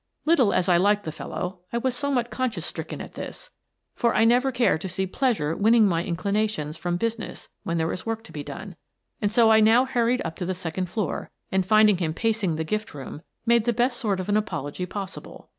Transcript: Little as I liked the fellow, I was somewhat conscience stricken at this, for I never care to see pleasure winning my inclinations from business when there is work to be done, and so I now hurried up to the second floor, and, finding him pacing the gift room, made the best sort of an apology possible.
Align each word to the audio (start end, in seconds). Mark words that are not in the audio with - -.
Little 0.25 0.51
as 0.51 0.67
I 0.67 0.77
liked 0.77 1.03
the 1.03 1.11
fellow, 1.11 1.59
I 1.71 1.77
was 1.77 1.95
somewhat 1.95 2.31
conscience 2.31 2.65
stricken 2.65 2.99
at 3.01 3.13
this, 3.13 3.51
for 3.93 4.15
I 4.15 4.25
never 4.25 4.51
care 4.51 4.79
to 4.79 4.89
see 4.89 5.05
pleasure 5.05 5.55
winning 5.55 5.85
my 5.85 6.03
inclinations 6.03 6.75
from 6.75 6.97
business 6.97 7.49
when 7.61 7.77
there 7.77 7.91
is 7.93 8.03
work 8.03 8.23
to 8.23 8.31
be 8.31 8.43
done, 8.43 8.75
and 9.21 9.31
so 9.31 9.51
I 9.51 9.59
now 9.59 9.85
hurried 9.85 10.23
up 10.25 10.35
to 10.37 10.45
the 10.47 10.55
second 10.55 10.89
floor, 10.89 11.29
and, 11.51 11.63
finding 11.63 11.97
him 11.97 12.15
pacing 12.15 12.55
the 12.55 12.63
gift 12.63 12.95
room, 12.95 13.21
made 13.45 13.65
the 13.65 13.73
best 13.73 13.99
sort 13.99 14.19
of 14.19 14.27
an 14.27 14.37
apology 14.37 14.87
possible. 14.87 15.49